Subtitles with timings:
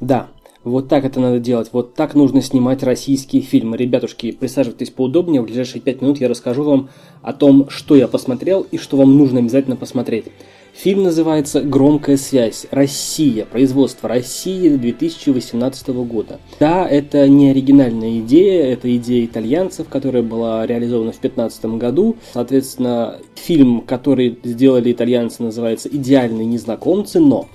[0.00, 0.28] Да,
[0.64, 3.76] вот так это надо делать, вот так нужно снимать российские фильмы.
[3.76, 6.88] Ребятушки, присаживайтесь поудобнее, в ближайшие пять минут я расскажу вам
[7.22, 10.26] о том, что я посмотрел и что вам нужно обязательно посмотреть.
[10.74, 12.66] Фильм называется «Громкая связь.
[12.70, 13.44] Россия.
[13.44, 16.38] Производство России 2018 года».
[16.60, 22.16] Да, это не оригинальная идея, это идея итальянцев, которая была реализована в 2015 году.
[22.32, 27.48] Соответственно, фильм, который сделали итальянцы, называется «Идеальные незнакомцы», но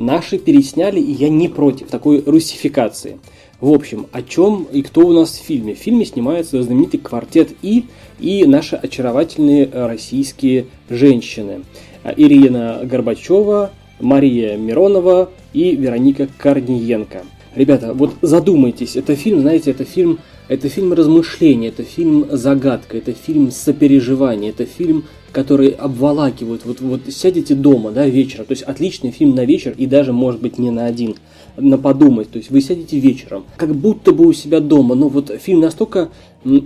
[0.00, 3.20] наши пересняли, и я не против такой русификации.
[3.60, 5.74] В общем, о чем и кто у нас в фильме?
[5.74, 7.84] В фильме снимается знаменитый квартет И
[8.18, 11.62] и наши очаровательные российские женщины–
[12.16, 17.22] Ирина Горбачева, Мария Миронова и Вероника Корниенко.
[17.54, 23.12] Ребята, вот задумайтесь, это фильм, знаете, это фильм, это фильм размышления, это фильм загадка, это
[23.12, 26.62] фильм сопереживания, это фильм, который обволакивает.
[26.64, 30.40] Вот, вот сядете дома, да, вечером, то есть отличный фильм на вечер и даже, может
[30.40, 31.16] быть, не на один–
[31.56, 32.30] на подумать.
[32.30, 36.10] То есть вы сядете вечером, как будто бы у себя дома, но вот фильм настолько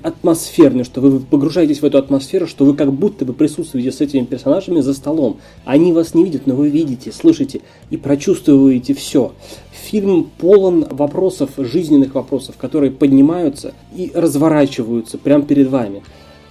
[0.03, 4.25] атмосферный, что вы погружаетесь в эту атмосферу, что вы как будто бы присутствуете с этими
[4.25, 5.39] персонажами за столом.
[5.65, 9.33] Они вас не видят, но вы видите, слышите и прочувствуете все.
[9.73, 16.03] Фильм полон вопросов, жизненных вопросов, которые поднимаются и разворачиваются прямо перед вами.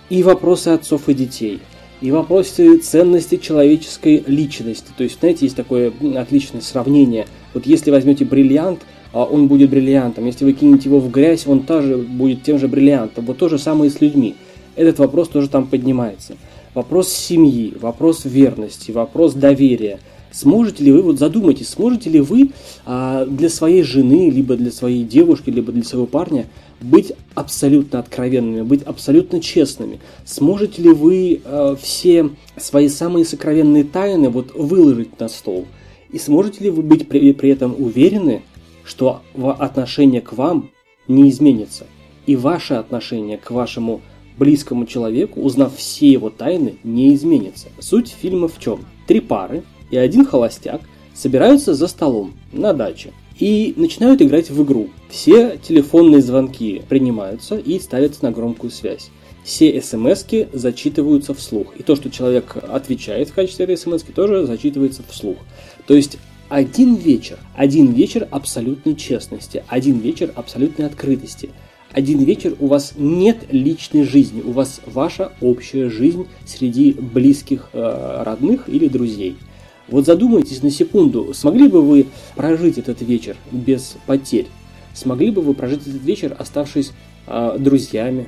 [0.09, 1.59] И вопросы отцов и детей–
[2.03, 4.91] и вопросы ценности человеческой личности.
[4.97, 7.27] То есть, знаете, есть такое отличное сравнение.
[7.53, 8.81] Вот если возьмете бриллиант,
[9.13, 10.25] а он будет бриллиантом.
[10.25, 13.23] Если вы кинете его в грязь, он тоже будет тем же бриллиантом.
[13.23, 14.35] Вот то же самое и с людьми.
[14.75, 16.35] Этот вопрос тоже там поднимается.
[16.73, 19.99] Вопрос семьи, вопрос верности, вопрос доверия.
[20.31, 22.49] Сможете ли вы, вот задумайтесь, сможете ли вы
[22.85, 26.47] а, для своей жены, либо для своей девушки, либо для своего парня
[26.81, 29.99] быть абсолютно откровенными, быть абсолютно честными.
[30.25, 35.65] Сможете ли вы э, все свои самые сокровенные тайны вот выложить на стол?
[36.11, 38.41] И сможете ли вы быть при, при этом уверены,
[38.83, 39.21] что
[39.59, 40.71] отношение к вам
[41.07, 41.85] не изменится?
[42.25, 44.01] И ваше отношение к вашему
[44.37, 47.67] близкому человеку, узнав все его тайны, не изменится.
[47.79, 48.85] Суть фильма в чем?
[49.07, 50.81] Три пары и один холостяк
[51.13, 54.89] собираются за столом на даче и начинают играть в игру.
[55.09, 59.09] Все телефонные звонки принимаются и ставятся на громкую связь.
[59.43, 61.75] Все смс зачитываются вслух.
[61.77, 65.37] И то, что человек отвечает в качестве этой смс тоже зачитывается вслух.
[65.85, 66.17] То есть
[66.49, 71.49] один вечер, один вечер абсолютной честности, один вечер абсолютной открытости.
[71.93, 78.23] Один вечер у вас нет личной жизни, у вас ваша общая жизнь среди близких, э,
[78.23, 79.37] родных или друзей–
[79.87, 84.47] вот задумайтесь на секунду, смогли бы вы прожить этот вечер без потерь?
[84.93, 86.93] Смогли бы вы прожить этот вечер, оставшись
[87.27, 88.27] э, друзьями,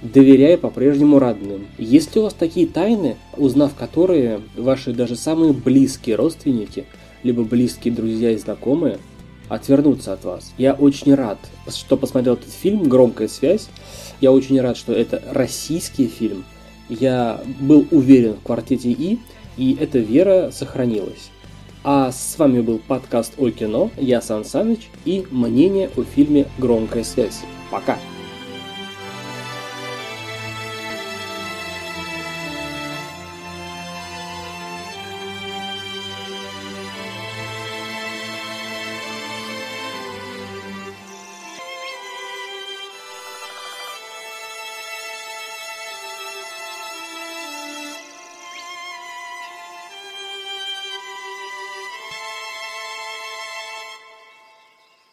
[0.00, 1.66] доверяя по-прежнему родным?
[1.78, 6.84] Есть ли у вас такие тайны, узнав которые ваши даже самые близкие родственники,
[7.22, 8.98] либо близкие друзья и знакомые,
[9.48, 10.52] отвернутся от вас?
[10.58, 13.68] Я очень рад, что посмотрел этот фильм «Громкая связь».
[14.20, 16.44] Я очень рад, что это российский фильм.
[16.88, 19.18] Я был уверен в квартете И,
[19.56, 21.30] и эта вера сохранилась.
[21.84, 27.04] А с вами был подкаст о кино, я Сан Саныч и мнение о фильме «Громкая
[27.04, 27.42] связь».
[27.70, 27.96] Пока!